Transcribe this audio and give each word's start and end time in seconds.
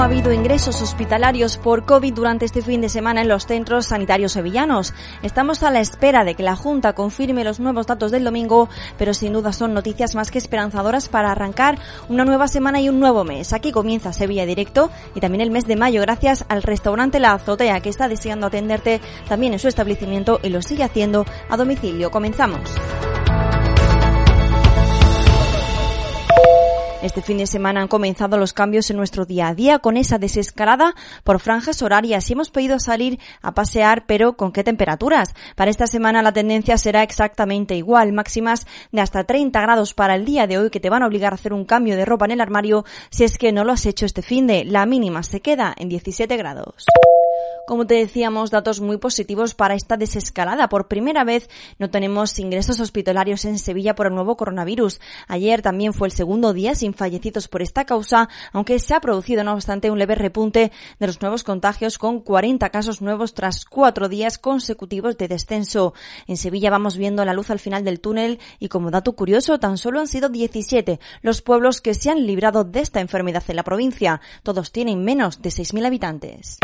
ha 0.00 0.04
habido 0.04 0.32
ingresos 0.32 0.80
hospitalarios 0.80 1.56
por 1.56 1.84
COVID 1.84 2.14
durante 2.14 2.44
este 2.44 2.62
fin 2.62 2.80
de 2.80 2.88
semana 2.88 3.22
en 3.22 3.28
los 3.28 3.46
centros 3.46 3.86
sanitarios 3.86 4.32
sevillanos. 4.32 4.94
Estamos 5.22 5.64
a 5.64 5.72
la 5.72 5.80
espera 5.80 6.24
de 6.24 6.36
que 6.36 6.44
la 6.44 6.54
Junta 6.54 6.92
confirme 6.92 7.42
los 7.42 7.58
nuevos 7.58 7.86
datos 7.86 8.12
del 8.12 8.22
domingo, 8.22 8.68
pero 8.96 9.12
sin 9.12 9.32
duda 9.32 9.52
son 9.52 9.74
noticias 9.74 10.14
más 10.14 10.30
que 10.30 10.38
esperanzadoras 10.38 11.08
para 11.08 11.32
arrancar 11.32 11.78
una 12.08 12.24
nueva 12.24 12.46
semana 12.46 12.80
y 12.80 12.88
un 12.88 13.00
nuevo 13.00 13.24
mes. 13.24 13.52
Aquí 13.52 13.72
comienza 13.72 14.12
Sevilla 14.12 14.46
Directo 14.46 14.90
y 15.16 15.20
también 15.20 15.40
el 15.40 15.50
mes 15.50 15.66
de 15.66 15.74
mayo 15.74 16.00
gracias 16.02 16.44
al 16.48 16.62
restaurante 16.62 17.18
La 17.18 17.32
Azotea 17.32 17.80
que 17.80 17.88
está 17.88 18.08
deseando 18.08 18.46
atenderte 18.46 19.00
también 19.28 19.52
en 19.52 19.58
su 19.58 19.66
establecimiento 19.66 20.38
y 20.42 20.50
lo 20.50 20.62
sigue 20.62 20.84
haciendo 20.84 21.26
a 21.48 21.56
domicilio. 21.56 22.12
Comenzamos. 22.12 22.60
Este 27.08 27.22
fin 27.22 27.38
de 27.38 27.46
semana 27.46 27.80
han 27.80 27.88
comenzado 27.88 28.36
los 28.36 28.52
cambios 28.52 28.90
en 28.90 28.98
nuestro 28.98 29.24
día 29.24 29.48
a 29.48 29.54
día 29.54 29.78
con 29.78 29.96
esa 29.96 30.18
desescalada 30.18 30.94
por 31.24 31.40
franjas 31.40 31.80
horarias 31.80 32.28
y 32.28 32.34
hemos 32.34 32.50
podido 32.50 32.78
salir 32.78 33.18
a 33.40 33.54
pasear, 33.54 34.04
pero 34.06 34.36
¿con 34.36 34.52
qué 34.52 34.62
temperaturas? 34.62 35.34
Para 35.56 35.70
esta 35.70 35.86
semana 35.86 36.20
la 36.20 36.34
tendencia 36.34 36.76
será 36.76 37.02
exactamente 37.02 37.74
igual, 37.76 38.12
máximas 38.12 38.66
de 38.92 39.00
hasta 39.00 39.24
30 39.24 39.58
grados 39.58 39.94
para 39.94 40.16
el 40.16 40.26
día 40.26 40.46
de 40.46 40.58
hoy 40.58 40.68
que 40.68 40.80
te 40.80 40.90
van 40.90 41.02
a 41.02 41.06
obligar 41.06 41.32
a 41.32 41.36
hacer 41.36 41.54
un 41.54 41.64
cambio 41.64 41.96
de 41.96 42.04
ropa 42.04 42.26
en 42.26 42.32
el 42.32 42.42
armario 42.42 42.84
si 43.08 43.24
es 43.24 43.38
que 43.38 43.52
no 43.52 43.64
lo 43.64 43.72
has 43.72 43.86
hecho 43.86 44.04
este 44.04 44.20
fin 44.20 44.46
de. 44.46 44.66
La 44.66 44.84
mínima 44.84 45.22
se 45.22 45.40
queda 45.40 45.74
en 45.78 45.88
17 45.88 46.36
grados. 46.36 46.84
Como 47.68 47.86
te 47.86 47.96
decíamos, 47.96 48.50
datos 48.50 48.80
muy 48.80 48.96
positivos 48.96 49.54
para 49.54 49.74
esta 49.74 49.98
desescalada. 49.98 50.70
Por 50.70 50.88
primera 50.88 51.22
vez 51.22 51.50
no 51.78 51.90
tenemos 51.90 52.38
ingresos 52.38 52.80
hospitalarios 52.80 53.44
en 53.44 53.58
Sevilla 53.58 53.94
por 53.94 54.06
el 54.06 54.14
nuevo 54.14 54.38
coronavirus. 54.38 55.02
Ayer 55.26 55.60
también 55.60 55.92
fue 55.92 56.08
el 56.08 56.12
segundo 56.12 56.54
día 56.54 56.74
sin 56.74 56.94
fallecidos 56.94 57.46
por 57.46 57.60
esta 57.60 57.84
causa, 57.84 58.30
aunque 58.54 58.78
se 58.78 58.94
ha 58.94 59.02
producido 59.02 59.44
no 59.44 59.52
obstante 59.52 59.90
un 59.90 59.98
leve 59.98 60.14
repunte 60.14 60.72
de 60.98 61.06
los 61.06 61.20
nuevos 61.20 61.44
contagios 61.44 61.98
con 61.98 62.20
40 62.20 62.70
casos 62.70 63.02
nuevos 63.02 63.34
tras 63.34 63.66
cuatro 63.66 64.08
días 64.08 64.38
consecutivos 64.38 65.18
de 65.18 65.28
descenso. 65.28 65.92
En 66.26 66.38
Sevilla 66.38 66.70
vamos 66.70 66.96
viendo 66.96 67.22
la 67.26 67.34
luz 67.34 67.50
al 67.50 67.58
final 67.58 67.84
del 67.84 68.00
túnel 68.00 68.38
y 68.58 68.68
como 68.68 68.90
dato 68.90 69.12
curioso 69.12 69.60
tan 69.60 69.76
solo 69.76 70.00
han 70.00 70.08
sido 70.08 70.30
17 70.30 71.00
los 71.20 71.42
pueblos 71.42 71.82
que 71.82 71.92
se 71.92 72.08
han 72.08 72.26
librado 72.26 72.64
de 72.64 72.80
esta 72.80 73.02
enfermedad 73.02 73.44
en 73.46 73.56
la 73.56 73.62
provincia. 73.62 74.22
Todos 74.42 74.72
tienen 74.72 75.04
menos 75.04 75.42
de 75.42 75.50
6.000 75.50 75.84
habitantes. 75.84 76.58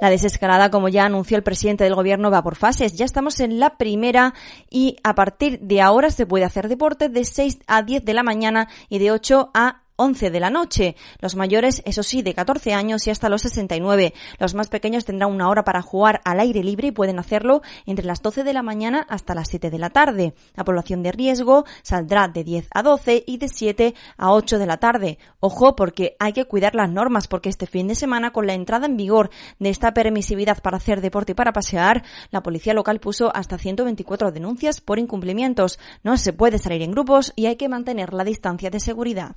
La 0.00 0.10
desescalada, 0.10 0.70
como 0.70 0.88
ya 0.88 1.04
anunció 1.04 1.36
el 1.36 1.42
presidente 1.42 1.84
del 1.84 1.94
gobierno, 1.94 2.30
va 2.30 2.42
por 2.42 2.56
fases. 2.56 2.96
Ya 2.96 3.04
estamos 3.04 3.40
en 3.40 3.58
la 3.58 3.76
primera 3.76 4.34
y 4.70 4.96
a 5.02 5.14
partir 5.14 5.58
de 5.60 5.80
ahora 5.80 6.10
se 6.10 6.26
puede 6.26 6.44
hacer 6.44 6.68
deporte 6.68 7.08
de 7.08 7.24
6 7.24 7.58
a 7.66 7.82
10 7.82 8.04
de 8.04 8.14
la 8.14 8.22
mañana 8.22 8.68
y 8.88 8.98
de 8.98 9.10
8 9.10 9.50
a 9.54 9.82
11 9.98 10.30
de 10.30 10.40
la 10.40 10.48
noche. 10.48 10.96
Los 11.18 11.34
mayores, 11.34 11.82
eso 11.84 12.02
sí, 12.02 12.22
de 12.22 12.32
14 12.32 12.72
años 12.72 13.06
y 13.06 13.10
hasta 13.10 13.28
los 13.28 13.42
69. 13.42 14.14
Los 14.38 14.54
más 14.54 14.68
pequeños 14.68 15.04
tendrán 15.04 15.32
una 15.32 15.48
hora 15.48 15.64
para 15.64 15.82
jugar 15.82 16.20
al 16.24 16.38
aire 16.40 16.62
libre 16.62 16.88
y 16.88 16.92
pueden 16.92 17.18
hacerlo 17.18 17.62
entre 17.84 18.06
las 18.06 18.22
12 18.22 18.44
de 18.44 18.52
la 18.52 18.62
mañana 18.62 19.04
hasta 19.08 19.34
las 19.34 19.48
7 19.48 19.70
de 19.70 19.78
la 19.78 19.90
tarde. 19.90 20.34
La 20.54 20.64
población 20.64 21.02
de 21.02 21.12
riesgo 21.12 21.64
saldrá 21.82 22.28
de 22.28 22.44
10 22.44 22.68
a 22.72 22.82
12 22.82 23.24
y 23.26 23.38
de 23.38 23.48
7 23.48 23.94
a 24.16 24.32
8 24.32 24.58
de 24.58 24.66
la 24.66 24.76
tarde. 24.76 25.18
Ojo 25.40 25.74
porque 25.74 26.16
hay 26.20 26.32
que 26.32 26.44
cuidar 26.44 26.74
las 26.74 26.90
normas 26.90 27.26
porque 27.26 27.48
este 27.48 27.66
fin 27.66 27.88
de 27.88 27.96
semana 27.96 28.32
con 28.32 28.46
la 28.46 28.54
entrada 28.54 28.86
en 28.86 28.96
vigor 28.96 29.30
de 29.58 29.70
esta 29.70 29.92
permisividad 29.92 30.62
para 30.62 30.76
hacer 30.76 31.00
deporte 31.00 31.32
y 31.32 31.34
para 31.34 31.52
pasear, 31.52 32.04
la 32.30 32.42
policía 32.42 32.72
local 32.72 33.00
puso 33.00 33.34
hasta 33.34 33.58
124 33.58 34.30
denuncias 34.30 34.80
por 34.80 34.98
incumplimientos. 34.98 35.78
No 36.04 36.16
se 36.16 36.32
puede 36.32 36.58
salir 36.58 36.82
en 36.82 36.92
grupos 36.92 37.32
y 37.34 37.46
hay 37.46 37.56
que 37.56 37.68
mantener 37.68 38.14
la 38.14 38.24
distancia 38.24 38.70
de 38.70 38.80
seguridad. 38.80 39.34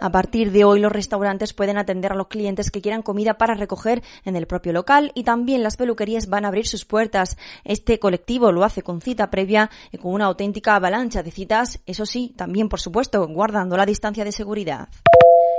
A 0.00 0.10
partir 0.10 0.50
de 0.50 0.64
hoy 0.64 0.80
los 0.80 0.90
restaurantes 0.90 1.52
pueden 1.52 1.76
atender 1.76 2.12
a 2.12 2.16
los 2.16 2.28
clientes 2.28 2.70
que 2.70 2.80
quieran 2.80 3.02
comida 3.02 3.34
para 3.34 3.54
recoger 3.54 4.02
en 4.24 4.34
el 4.34 4.46
propio 4.46 4.72
local 4.72 5.12
y 5.14 5.24
también 5.24 5.62
las 5.62 5.76
peluquerías 5.76 6.28
van 6.28 6.46
a 6.46 6.48
abrir 6.48 6.66
sus 6.66 6.86
puertas. 6.86 7.36
Este 7.64 7.98
colectivo 7.98 8.50
lo 8.50 8.64
hace 8.64 8.82
con 8.82 9.02
cita 9.02 9.30
previa 9.30 9.70
y 9.92 9.98
con 9.98 10.14
una 10.14 10.24
auténtica 10.24 10.74
avalancha 10.74 11.22
de 11.22 11.30
citas, 11.30 11.80
eso 11.84 12.06
sí, 12.06 12.32
también 12.34 12.70
por 12.70 12.80
supuesto 12.80 13.26
guardando 13.28 13.76
la 13.76 13.84
distancia 13.84 14.24
de 14.24 14.32
seguridad. 14.32 14.88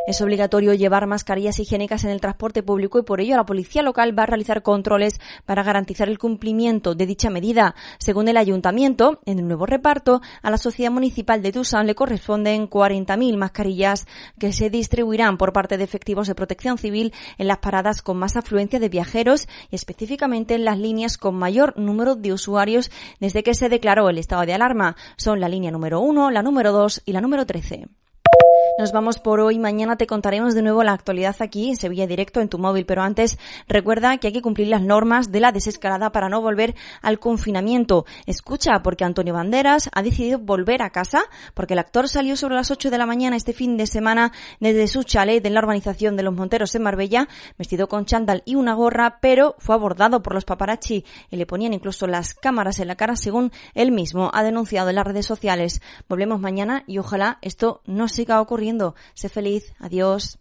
Es 0.07 0.19
obligatorio 0.19 0.73
llevar 0.73 1.06
mascarillas 1.06 1.59
higiénicas 1.59 2.03
en 2.03 2.09
el 2.09 2.22
transporte 2.22 2.63
público 2.63 2.97
y 2.97 3.03
por 3.03 3.22
ello 3.22 3.35
la 3.35 3.45
policía 3.45 3.84
local 3.84 4.17
va 4.17 4.23
a 4.23 4.25
realizar 4.25 4.63
controles 4.63 5.19
para 5.45 5.62
garantizar 5.62 6.09
el 6.09 6.17
cumplimiento 6.17 6.95
de 6.95 7.06
dicha 7.06 7.29
medida. 7.29 7.75
Según 8.00 8.28
el 8.28 8.38
ayuntamiento, 8.38 9.19
en 9.25 9.38
el 9.38 9.47
nuevo 9.47 9.67
reparto, 9.67 10.22
a 10.41 10.50
la 10.50 10.57
sociedad 10.57 10.91
municipal 10.91 11.44
de 11.44 11.51
Tucson 11.51 11.85
le 11.85 11.94
corresponden 11.94 12.67
40.000 12.67 13.38
mascarillas 13.38 14.07
que 14.39 14.53
se 14.53 14.72
distribuirán 14.72 15.38
por 15.38 15.53
parte 15.53 15.78
de 15.78 15.84
efectivos 15.84 16.28
de 16.28 16.33
protección 16.33 16.79
civil 16.79 17.13
en 17.38 17.47
las 17.47 17.59
paradas 17.59 18.01
con 18.01 18.18
más 18.18 18.35
afluencia 18.35 18.79
de 18.79 18.89
viajeros 18.89 19.47
y 19.69 19.75
específicamente 19.75 20.56
en 20.56 20.66
las 20.66 20.79
líneas 20.79 21.19
con 21.19 21.35
mayor 21.35 21.78
número 21.78 22.16
de 22.16 22.33
usuarios 22.33 22.89
desde 23.19 23.44
que 23.44 23.53
se 23.53 23.69
declaró 23.69 24.09
el 24.09 24.18
estado 24.18 24.47
de 24.47 24.56
alarma. 24.56 24.95
Son 25.16 25.39
la 25.39 25.47
línea 25.47 25.69
número 25.69 26.00
1, 26.00 26.31
la 26.31 26.41
número 26.41 26.72
2 26.72 27.03
y 27.06 27.12
la 27.12 27.22
número 27.22 27.45
13. 27.45 27.88
Nos 28.81 28.94
vamos 28.94 29.19
por 29.19 29.40
hoy. 29.42 29.59
Mañana 29.59 29.96
te 29.96 30.08
contaremos 30.08 30.56
de 30.56 30.64
nuevo 30.64 30.81
la 30.81 30.94
actualidad 30.94 31.36
aquí 31.42 31.69
en 31.69 31.75
Sevilla 31.75 32.08
Directo 32.08 32.42
en 32.42 32.50
tu 32.50 32.58
móvil. 32.58 32.88
Pero 32.88 33.03
antes, 33.03 33.38
recuerda 33.68 34.18
que 34.18 34.25
hay 34.25 34.34
que 34.34 34.42
cumplir 34.42 34.69
las 34.69 34.81
normas 34.81 35.31
de 35.31 35.40
la 35.40 35.52
desescalada 35.52 36.12
para 36.12 36.30
no 36.30 36.42
volver 36.42 36.74
al 37.03 37.19
confinamiento. 37.19 38.08
Escucha, 38.25 38.81
porque 38.81 39.03
Antonio 39.03 39.36
Banderas 39.36 39.88
ha 39.94 40.02
decidido 40.02 40.40
volver 40.40 40.81
a 40.81 40.90
casa, 40.90 41.22
porque 41.53 41.74
el 41.74 41.80
actor 41.80 42.09
salió 42.09 42.36
sobre 42.36 42.56
las 42.56 42.72
8 42.72 42.90
de 42.90 42.97
la 42.97 43.06
mañana 43.06 43.36
este 43.36 43.53
fin 43.53 43.78
de 43.78 43.86
semana 43.86 44.31
desde 44.59 44.88
su 44.88 45.03
chalet 45.03 45.46
en 45.46 45.53
la 45.53 45.59
urbanización 45.59 46.16
de 46.16 46.24
Los 46.24 46.34
Monteros 46.34 46.74
en 46.74 46.81
Marbella, 46.81 47.28
vestido 47.59 47.88
con 47.88 48.06
chándal 48.06 48.42
y 48.46 48.56
una 48.56 48.74
gorra, 48.74 49.19
pero 49.22 49.53
fue 49.59 49.75
abordado 49.75 50.24
por 50.24 50.34
los 50.34 50.46
paparazzi 50.46 51.06
y 51.30 51.36
le 51.36 51.46
ponían 51.46 51.74
incluso 51.74 52.08
las 52.08 52.34
cámaras 52.34 52.80
en 52.80 52.88
la 52.88 52.96
cara 52.96 53.16
según 53.16 53.52
él 53.75 53.92
mismo 53.92 54.31
ha 54.34 54.42
denunciado 54.42 54.90
en 54.90 54.96
las 54.96 55.06
redes 55.06 55.28
sociales. 55.28 55.84
Volvemos 56.09 56.40
mañana 56.40 56.84
y 56.88 56.98
ojalá 56.98 57.38
esto 57.44 57.81
no 57.86 58.08
siga 58.08 58.42
ocurriendo 58.42 58.71
Sé 59.14 59.30
feliz. 59.30 59.74
Adiós. 59.80 60.40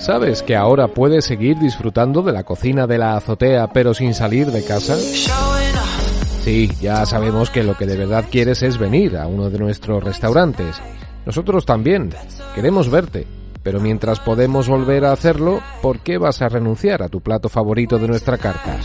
¿Sabes 0.00 0.42
que 0.42 0.56
ahora 0.56 0.88
puedes 0.88 1.24
seguir 1.24 1.58
disfrutando 1.58 2.22
de 2.22 2.32
la 2.32 2.44
cocina 2.44 2.86
de 2.86 2.98
la 2.98 3.16
azotea 3.16 3.70
pero 3.72 3.92
sin 3.92 4.14
salir 4.14 4.50
de 4.50 4.64
casa? 4.64 4.96
Sí, 4.96 6.70
ya 6.80 7.04
sabemos 7.04 7.50
que 7.50 7.62
lo 7.62 7.76
que 7.76 7.84
de 7.84 7.98
verdad 7.98 8.24
quieres 8.30 8.62
es 8.62 8.78
venir 8.78 9.18
a 9.18 9.26
uno 9.26 9.50
de 9.50 9.58
nuestros 9.58 10.02
restaurantes. 10.02 10.80
Nosotros 11.26 11.66
también. 11.66 12.14
Queremos 12.54 12.90
verte. 12.90 13.26
Pero 13.62 13.78
mientras 13.78 14.20
podemos 14.20 14.68
volver 14.68 15.04
a 15.04 15.12
hacerlo, 15.12 15.60
¿por 15.82 16.00
qué 16.00 16.16
vas 16.16 16.40
a 16.40 16.48
renunciar 16.48 17.02
a 17.02 17.08
tu 17.08 17.20
plato 17.20 17.50
favorito 17.50 17.98
de 17.98 18.08
nuestra 18.08 18.38
carta? 18.38 18.78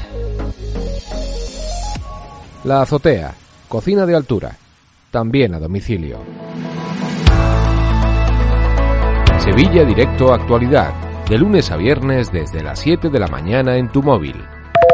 La 2.65 2.81
azotea. 2.81 3.33
Cocina 3.69 4.05
de 4.05 4.15
altura. 4.15 4.57
También 5.11 5.53
a 5.53 5.59
domicilio. 5.59 6.19
Sevilla 9.45 9.85
Directo 9.85 10.33
Actualidad, 10.33 10.91
de 11.29 11.37
lunes 11.37 11.69
a 11.69 11.77
viernes 11.77 12.31
desde 12.31 12.63
las 12.63 12.79
7 12.79 13.09
de 13.09 13.19
la 13.19 13.27
mañana 13.27 13.77
en 13.77 13.89
tu 13.89 14.01
móvil. 14.01 14.35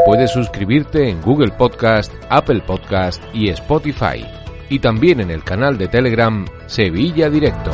Puedes 0.06 0.30
suscribirte 0.31 1.07
en 1.07 1.21
Google 1.21 1.53
Podcast, 1.53 2.12
Apple 2.30 2.62
Podcast 2.68 3.24
y 3.33 3.48
Spotify. 3.48 4.25
Y 4.68 4.80
también 4.80 5.21
en 5.21 5.31
el 5.31 5.45
canal 5.45 5.77
de 5.77 5.88
Telegram 5.88 6.45
Sevilla 6.68 7.30
Directo. 7.30 7.71